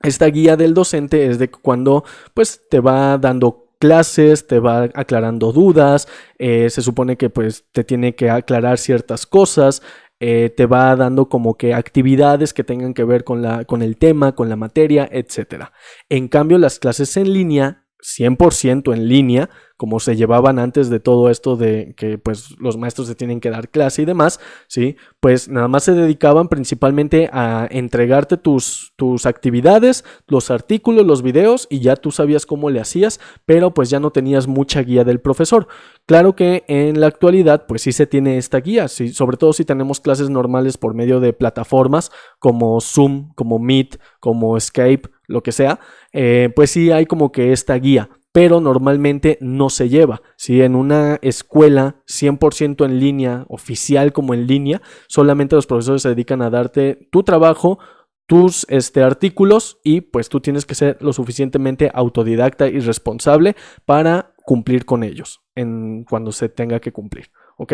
Esta 0.01 0.25
guía 0.27 0.57
del 0.57 0.73
docente 0.73 1.27
es 1.27 1.39
de 1.39 1.49
cuando 1.49 2.03
pues 2.33 2.67
te 2.69 2.81
va 2.81 3.17
dando 3.17 3.73
clases, 3.79 4.45
te 4.45 4.59
va 4.59 4.89
aclarando 4.93 5.53
dudas, 5.53 6.09
eh, 6.37 6.69
se 6.69 6.81
supone 6.81 7.15
que 7.15 7.29
pues 7.29 7.65
te 7.71 7.85
tiene 7.85 8.13
que 8.13 8.29
aclarar 8.29 8.77
ciertas 8.77 9.25
cosas, 9.25 9.81
te 10.19 10.65
va 10.65 10.95
dando 10.95 11.29
como 11.29 11.55
que 11.57 11.75
actividades 11.75 12.53
que 12.53 12.63
tengan 12.63 12.93
que 12.95 13.03
ver 13.03 13.23
con, 13.23 13.41
la, 13.41 13.65
con 13.65 13.83
el 13.83 13.97
tema, 13.97 14.33
con 14.33 14.49
la 14.49 14.55
materia, 14.55 15.07
etc. 15.11 15.65
En 16.09 16.27
cambio, 16.27 16.57
las 16.57 16.79
clases 16.79 17.15
en 17.17 17.31
línea 17.31 17.86
100% 18.03 18.93
en 18.93 19.07
línea, 19.07 19.49
como 19.75 19.99
se 19.99 20.15
llevaban 20.15 20.59
antes 20.59 20.89
de 20.89 20.99
todo 20.99 21.29
esto 21.29 21.55
de 21.55 21.93
que 21.95 22.17
pues 22.17 22.59
los 22.59 22.77
maestros 22.77 23.07
se 23.07 23.15
tienen 23.15 23.39
que 23.39 23.49
dar 23.49 23.69
clase 23.69 24.01
y 24.01 24.05
demás, 24.05 24.39
¿sí? 24.67 24.97
Pues 25.19 25.49
nada 25.49 25.67
más 25.67 25.83
se 25.83 25.93
dedicaban 25.93 26.47
principalmente 26.47 27.29
a 27.31 27.67
entregarte 27.69 28.37
tus, 28.37 28.93
tus 28.95 29.25
actividades, 29.25 30.03
los 30.27 30.49
artículos, 30.51 31.05
los 31.05 31.21
videos 31.21 31.67
y 31.69 31.79
ya 31.79 31.95
tú 31.95 32.11
sabías 32.11 32.45
cómo 32.45 32.69
le 32.69 32.79
hacías, 32.79 33.19
pero 33.45 33.73
pues 33.73 33.89
ya 33.89 33.99
no 33.99 34.11
tenías 34.11 34.47
mucha 34.47 34.81
guía 34.81 35.03
del 35.03 35.19
profesor. 35.19 35.67
Claro 36.05 36.35
que 36.35 36.63
en 36.67 36.99
la 36.99 37.07
actualidad 37.07 37.65
pues 37.67 37.83
sí 37.83 37.91
se 37.91 38.07
tiene 38.07 38.37
esta 38.37 38.59
guía, 38.59 38.87
¿sí? 38.87 39.09
sobre 39.09 39.37
todo 39.37 39.53
si 39.53 39.65
tenemos 39.65 39.99
clases 39.99 40.29
normales 40.29 40.77
por 40.77 40.93
medio 40.93 41.19
de 41.19 41.33
plataformas 41.33 42.11
como 42.39 42.79
Zoom, 42.81 43.33
como 43.35 43.59
Meet, 43.59 43.99
como 44.19 44.59
Skype, 44.59 45.09
lo 45.27 45.43
que 45.43 45.51
sea, 45.51 45.79
eh, 46.13 46.49
pues 46.55 46.71
sí 46.71 46.91
hay 46.91 47.05
como 47.05 47.31
que 47.31 47.51
esta 47.51 47.75
guía, 47.75 48.09
pero 48.31 48.61
normalmente 48.61 49.37
no 49.41 49.69
se 49.69 49.89
lleva. 49.89 50.21
Si 50.37 50.61
en 50.61 50.75
una 50.75 51.19
escuela 51.21 52.01
100% 52.07 52.85
en 52.85 52.99
línea, 52.99 53.45
oficial 53.49 54.13
como 54.13 54.33
en 54.33 54.47
línea, 54.47 54.81
solamente 55.07 55.55
los 55.55 55.67
profesores 55.67 56.01
se 56.01 56.09
dedican 56.09 56.41
a 56.41 56.49
darte 56.49 57.07
tu 57.11 57.23
trabajo, 57.23 57.79
tus 58.27 58.65
este, 58.69 59.01
artículos 59.03 59.79
y 59.83 60.01
pues 60.01 60.29
tú 60.29 60.41
tienes 60.41 60.65
que 60.65 60.75
ser 60.75 60.97
lo 61.01 61.13
suficientemente 61.13 61.89
autodidacta 61.93 62.67
y 62.67 62.79
responsable 62.79 63.55
para 63.85 64.33
cumplir 64.47 64.85
con 64.85 65.03
ellos 65.03 65.41
en 65.55 66.05
cuando 66.05 66.31
se 66.31 66.47
tenga 66.47 66.79
que 66.79 66.93
cumplir. 66.93 67.29
¿ok? 67.57 67.73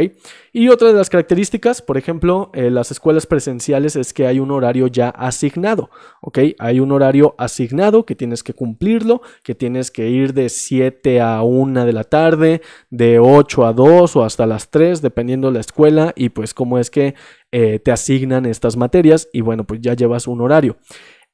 Y 0.54 0.70
otra 0.70 0.88
de 0.88 0.96
las 0.96 1.10
características, 1.10 1.84
por 1.84 1.98
ejemplo, 1.98 2.50
eh, 2.56 2.72
las 2.72 2.90
escuelas 2.90 3.28
presenciales 3.28 3.96
es 3.96 4.12
que 4.12 4.26
hay 4.26 4.40
un 4.40 4.50
horario 4.50 4.88
ya 4.88 5.10
asignado, 5.10 5.92
¿ok? 6.22 6.40
Hay 6.58 6.80
un 6.80 6.92
horario 6.92 7.36
asignado 7.38 8.08
que 8.08 8.16
tienes 8.16 8.42
que 8.42 8.54
cumplirlo, 8.54 9.22
que 9.44 9.54
tienes 9.54 9.92
que 9.92 10.10
ir 10.10 10.34
de 10.34 10.50
7 10.50 11.22
a 11.22 11.44
1 11.44 11.86
de 11.86 11.94
la 11.94 12.06
tarde, 12.06 12.62
de 12.90 13.20
8 13.20 13.68
a 13.68 13.74
2 13.74 14.16
o 14.16 14.24
hasta 14.24 14.48
las 14.48 14.72
3, 14.72 15.04
dependiendo 15.04 15.50
de 15.50 15.54
la 15.54 15.60
escuela 15.60 16.14
y 16.16 16.30
pues 16.30 16.56
cómo 16.56 16.80
es 16.80 16.90
que 16.90 17.14
eh, 17.52 17.78
te 17.78 17.92
asignan 17.92 18.48
estas 18.48 18.78
materias 18.78 19.30
y 19.32 19.42
bueno, 19.42 19.66
pues 19.66 19.80
ya 19.80 19.94
llevas 19.94 20.26
un 20.26 20.42
horario. 20.42 20.78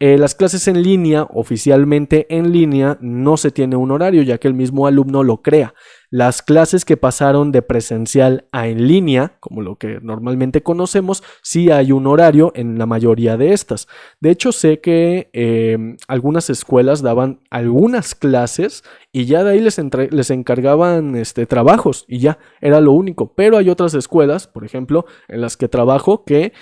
Eh, 0.02 0.18
las 0.18 0.34
clases 0.34 0.70
en 0.70 0.82
línea, 0.82 1.28
oficialmente 1.30 2.26
en 2.30 2.54
línea, 2.54 2.98
no 3.02 3.36
se 3.36 3.52
tiene 3.52 3.76
un 3.76 3.92
horario, 3.92 4.24
ya 4.24 4.38
que 4.38 4.48
el 4.48 4.54
mismo 4.54 4.88
alumno 4.88 5.24
lo 5.24 5.42
crea. 5.42 5.74
Las 6.10 6.42
clases 6.42 6.86
que 6.86 6.96
pasaron 6.96 7.52
de 7.52 7.62
presencial 7.62 8.48
a 8.54 8.68
en 8.68 8.88
línea, 8.88 9.36
como 9.42 9.62
lo 9.62 9.76
que 9.76 10.00
normalmente 10.02 10.64
conocemos, 10.64 11.22
sí 11.44 11.70
hay 11.70 11.92
un 11.92 12.08
horario 12.08 12.54
en 12.56 12.80
la 12.80 12.86
mayoría 12.86 13.36
de 13.36 13.52
estas. 13.52 13.90
De 14.22 14.32
hecho, 14.32 14.54
sé 14.54 14.80
que 14.80 15.30
em, 15.34 15.98
algunas 16.08 16.50
escuelas 16.50 17.02
daban 17.02 17.42
algunas 17.52 18.16
clases 18.16 18.86
y 19.12 19.26
ya 19.26 19.44
de 19.44 19.52
ahí 19.52 19.60
les, 19.60 19.80
les 20.12 20.32
encargaban 20.32 21.16
este, 21.18 21.46
trabajos 21.46 22.06
y 22.08 22.20
ya 22.20 22.40
era 22.62 22.80
lo 22.80 22.94
único. 22.94 23.34
Pero 23.36 23.58
hay 23.58 23.70
otras 23.70 23.94
escuelas, 23.94 24.48
por 24.48 24.64
ejemplo, 24.64 25.06
en 25.28 25.42
las 25.42 25.58
que 25.58 25.68
trabajo 25.68 26.24
que 26.24 26.54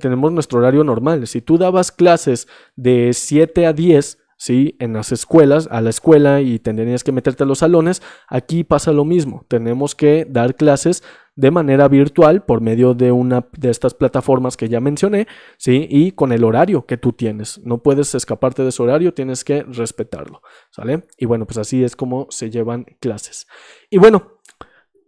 tenemos 0.00 0.32
nuestro 0.32 0.58
horario 0.58 0.84
normal. 0.84 1.26
Si 1.26 1.40
tú 1.40 1.58
dabas 1.58 1.92
clases 1.92 2.48
de 2.76 3.12
7 3.12 3.66
a 3.66 3.72
10, 3.72 4.18
¿sí? 4.36 4.76
En 4.78 4.92
las 4.92 5.12
escuelas, 5.12 5.68
a 5.70 5.80
la 5.80 5.90
escuela 5.90 6.40
y 6.40 6.58
tendrías 6.58 7.04
que 7.04 7.12
meterte 7.12 7.44
a 7.44 7.46
los 7.46 7.58
salones, 7.58 8.02
aquí 8.28 8.64
pasa 8.64 8.92
lo 8.92 9.04
mismo. 9.04 9.44
Tenemos 9.48 9.94
que 9.94 10.26
dar 10.28 10.54
clases 10.54 11.02
de 11.34 11.50
manera 11.50 11.88
virtual 11.88 12.44
por 12.44 12.62
medio 12.62 12.94
de 12.94 13.12
una 13.12 13.46
de 13.56 13.70
estas 13.70 13.92
plataformas 13.92 14.56
que 14.56 14.68
ya 14.68 14.80
mencioné, 14.80 15.26
¿sí? 15.58 15.86
Y 15.90 16.12
con 16.12 16.32
el 16.32 16.44
horario 16.44 16.86
que 16.86 16.96
tú 16.96 17.12
tienes. 17.12 17.60
No 17.64 17.78
puedes 17.82 18.14
escaparte 18.14 18.62
de 18.62 18.70
ese 18.70 18.82
horario, 18.82 19.12
tienes 19.12 19.44
que 19.44 19.62
respetarlo, 19.62 20.42
¿sale? 20.70 21.04
Y 21.18 21.26
bueno, 21.26 21.46
pues 21.46 21.58
así 21.58 21.84
es 21.84 21.94
como 21.94 22.26
se 22.30 22.50
llevan 22.50 22.84
clases. 23.00 23.46
Y 23.90 23.98
bueno, 23.98 24.38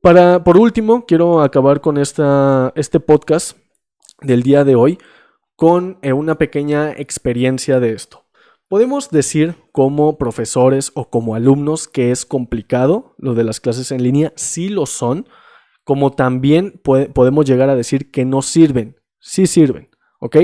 para, 0.02 0.44
por 0.44 0.58
último, 0.58 1.06
quiero 1.06 1.40
acabar 1.40 1.80
con 1.80 1.96
esta, 1.96 2.72
este 2.76 3.00
podcast 3.00 3.56
del 4.20 4.42
día 4.42 4.64
de 4.64 4.74
hoy 4.74 4.98
con 5.56 5.98
eh, 6.02 6.12
una 6.12 6.36
pequeña 6.36 6.92
experiencia 6.92 7.80
de 7.80 7.92
esto. 7.92 8.24
Podemos 8.68 9.10
decir 9.10 9.56
como 9.72 10.18
profesores 10.18 10.92
o 10.94 11.08
como 11.08 11.34
alumnos 11.34 11.88
que 11.88 12.10
es 12.10 12.26
complicado 12.26 13.14
lo 13.18 13.34
de 13.34 13.44
las 13.44 13.60
clases 13.60 13.90
en 13.92 14.02
línea, 14.02 14.32
sí 14.36 14.68
lo 14.68 14.84
son, 14.84 15.26
como 15.84 16.12
también 16.12 16.80
podemos 16.82 17.46
llegar 17.46 17.70
a 17.70 17.74
decir 17.74 18.10
que 18.10 18.26
no 18.26 18.42
sirven, 18.42 18.96
sí 19.20 19.46
sirven, 19.46 19.88
¿ok? 20.20 20.36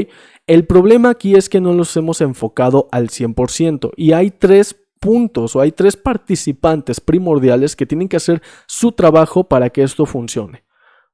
El 0.47 0.67
problema 0.67 1.11
aquí 1.11 1.35
es 1.35 1.51
que 1.51 1.61
no 1.61 1.75
los 1.75 1.95
hemos 1.99 2.23
enfocado 2.23 2.89
al 2.93 3.09
100% 3.09 3.93
y 3.95 4.13
hay 4.13 4.31
tres 4.31 4.75
puntos 5.01 5.55
o 5.55 5.61
hay 5.61 5.71
tres 5.71 5.99
participantes 5.99 6.99
primordiales 6.99 7.77
que 7.77 7.85
tienen 7.85 8.09
que 8.09 8.17
hacer 8.17 8.41
su 8.67 8.93
trabajo 8.93 9.45
para 9.45 9.69
que 9.69 9.83
esto 9.83 10.07
funcione. 10.07 10.65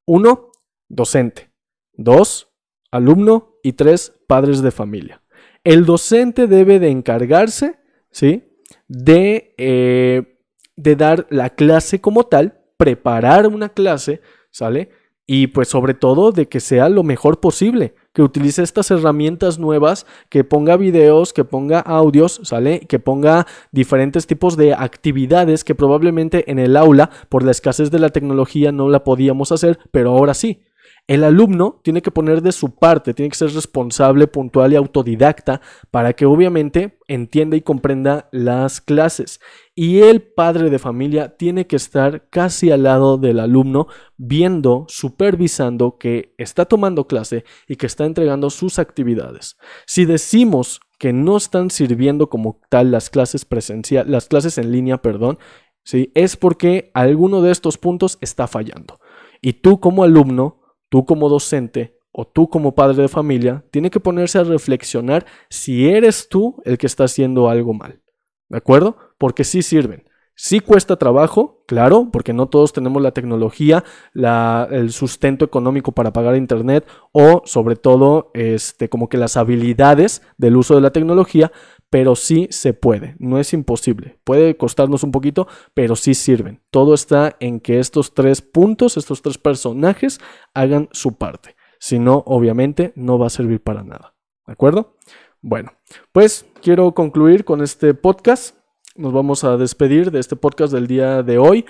Uno, 0.06 0.52
docente. 0.88 1.50
Dos, 1.92 2.49
alumno. 2.90 3.58
Y 3.62 3.74
tres, 3.74 4.14
padres 4.26 4.62
de 4.62 4.70
familia. 4.70 5.22
El 5.64 5.84
docente 5.84 6.46
debe 6.46 6.78
de 6.78 6.88
encargarse, 6.88 7.78
¿sí? 8.10 8.44
De, 8.88 9.54
eh, 9.58 10.38
de 10.76 10.96
dar 10.96 11.26
la 11.28 11.50
clase 11.50 12.00
como 12.00 12.24
tal, 12.24 12.60
preparar 12.78 13.46
una 13.46 13.68
clase, 13.68 14.22
¿sale? 14.50 14.88
Y 15.26 15.48
pues 15.48 15.68
sobre 15.68 15.94
todo 15.94 16.32
de 16.32 16.48
que 16.48 16.58
sea 16.58 16.88
lo 16.88 17.02
mejor 17.02 17.38
posible, 17.38 17.94
que 18.12 18.22
utilice 18.22 18.62
estas 18.62 18.90
herramientas 18.90 19.58
nuevas, 19.58 20.06
que 20.28 20.42
ponga 20.42 20.76
videos, 20.76 21.32
que 21.32 21.44
ponga 21.44 21.78
audios, 21.80 22.40
¿sale? 22.42 22.80
Que 22.80 22.98
ponga 22.98 23.46
diferentes 23.70 24.26
tipos 24.26 24.56
de 24.56 24.74
actividades 24.74 25.62
que 25.62 25.74
probablemente 25.74 26.50
en 26.50 26.58
el 26.58 26.76
aula, 26.76 27.10
por 27.28 27.44
la 27.44 27.52
escasez 27.52 27.90
de 27.90 28.00
la 28.00 28.08
tecnología, 28.08 28.72
no 28.72 28.88
la 28.88 29.04
podíamos 29.04 29.52
hacer, 29.52 29.78
pero 29.92 30.10
ahora 30.12 30.34
sí. 30.34 30.62
El 31.10 31.24
alumno 31.24 31.80
tiene 31.82 32.02
que 32.02 32.12
poner 32.12 32.40
de 32.40 32.52
su 32.52 32.76
parte, 32.76 33.14
tiene 33.14 33.30
que 33.30 33.36
ser 33.36 33.50
responsable, 33.50 34.28
puntual 34.28 34.72
y 34.72 34.76
autodidacta 34.76 35.60
para 35.90 36.12
que 36.12 36.24
obviamente 36.24 37.00
entienda 37.08 37.56
y 37.56 37.62
comprenda 37.62 38.28
las 38.30 38.80
clases. 38.80 39.40
Y 39.74 40.02
el 40.02 40.22
padre 40.22 40.70
de 40.70 40.78
familia 40.78 41.36
tiene 41.36 41.66
que 41.66 41.74
estar 41.74 42.28
casi 42.30 42.70
al 42.70 42.84
lado 42.84 43.18
del 43.18 43.40
alumno, 43.40 43.88
viendo, 44.18 44.84
supervisando 44.86 45.98
que 45.98 46.32
está 46.38 46.66
tomando 46.66 47.08
clase 47.08 47.44
y 47.66 47.74
que 47.74 47.86
está 47.86 48.04
entregando 48.04 48.48
sus 48.48 48.78
actividades. 48.78 49.56
Si 49.86 50.04
decimos 50.04 50.80
que 50.96 51.12
no 51.12 51.38
están 51.38 51.70
sirviendo 51.70 52.30
como 52.30 52.60
tal 52.68 52.92
las 52.92 53.10
clases 53.10 53.44
presenciales, 53.44 54.08
las 54.08 54.28
clases 54.28 54.58
en 54.58 54.70
línea, 54.70 54.98
perdón, 54.98 55.40
¿sí? 55.82 56.12
es 56.14 56.36
porque 56.36 56.92
alguno 56.94 57.42
de 57.42 57.50
estos 57.50 57.78
puntos 57.78 58.16
está 58.20 58.46
fallando. 58.46 59.00
Y 59.42 59.54
tú 59.54 59.80
como 59.80 60.04
alumno, 60.04 60.59
tú 60.90 61.06
como 61.06 61.30
docente 61.30 61.96
o 62.12 62.26
tú 62.26 62.50
como 62.50 62.74
padre 62.74 63.02
de 63.02 63.08
familia, 63.08 63.64
tiene 63.70 63.88
que 63.88 64.00
ponerse 64.00 64.38
a 64.38 64.44
reflexionar 64.44 65.24
si 65.48 65.88
eres 65.88 66.28
tú 66.28 66.60
el 66.64 66.76
que 66.76 66.86
está 66.86 67.04
haciendo 67.04 67.48
algo 67.48 67.72
mal. 67.72 68.02
¿De 68.48 68.58
acuerdo? 68.58 68.96
Porque 69.16 69.44
sí 69.44 69.62
sirven. 69.62 70.04
Sí 70.34 70.60
cuesta 70.60 70.96
trabajo, 70.96 71.62
claro, 71.66 72.08
porque 72.10 72.32
no 72.32 72.48
todos 72.48 72.72
tenemos 72.72 73.02
la 73.02 73.12
tecnología, 73.12 73.84
el 74.14 74.90
sustento 74.90 75.44
económico 75.44 75.92
para 75.92 76.14
pagar 76.14 76.34
internet 76.34 76.86
o 77.12 77.42
sobre 77.44 77.76
todo 77.76 78.30
este, 78.32 78.88
como 78.88 79.10
que 79.10 79.18
las 79.18 79.36
habilidades 79.36 80.22
del 80.38 80.56
uso 80.56 80.74
de 80.74 80.80
la 80.80 80.92
tecnología, 80.92 81.52
pero 81.90 82.16
sí 82.16 82.48
se 82.50 82.72
puede, 82.72 83.16
no 83.18 83.38
es 83.38 83.52
imposible. 83.52 84.18
Puede 84.24 84.56
costarnos 84.56 85.02
un 85.02 85.12
poquito, 85.12 85.48
pero 85.74 85.96
sí 85.96 86.14
sirven. 86.14 86.62
Todo 86.70 86.94
está 86.94 87.36
en 87.40 87.60
que 87.60 87.78
estos 87.78 88.14
tres 88.14 88.40
puntos, 88.40 88.96
estos 88.96 89.22
tres 89.22 89.38
personajes 89.38 90.20
hagan 90.54 90.88
su 90.92 91.18
parte. 91.18 91.56
Si 91.78 91.98
no, 91.98 92.22
obviamente 92.26 92.92
no 92.96 93.18
va 93.18 93.26
a 93.26 93.30
servir 93.30 93.62
para 93.62 93.82
nada. 93.82 94.14
¿De 94.46 94.52
acuerdo? 94.52 94.96
Bueno, 95.42 95.72
pues 96.12 96.46
quiero 96.62 96.92
concluir 96.92 97.44
con 97.44 97.62
este 97.62 97.94
podcast 97.94 98.54
nos 98.96 99.12
vamos 99.12 99.44
a 99.44 99.56
despedir 99.56 100.10
de 100.10 100.18
este 100.20 100.36
podcast 100.36 100.72
del 100.72 100.86
día 100.86 101.22
de 101.22 101.38
hoy, 101.38 101.64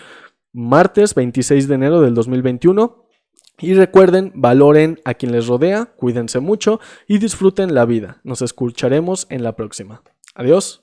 martes 0.53 1.15
26 1.15 1.69
de 1.69 1.75
enero 1.75 2.01
del 2.01 2.15
2021. 2.15 3.10
Y 3.61 3.75
recuerden, 3.75 4.33
valoren 4.35 4.99
a 5.05 5.15
quien 5.15 5.33
les 5.33 5.47
rodea, 5.47 5.87
cuídense 5.97 6.41
mucho 6.41 6.81
y 7.07 7.19
disfruten 7.19 7.75
la 7.75 7.85
vida. 7.85 8.21
Nos 8.25 8.43
escucharemos 8.43 9.27
en 9.29 9.43
la 9.43 9.55
próxima. 9.55 10.03
Adiós. 10.35 10.83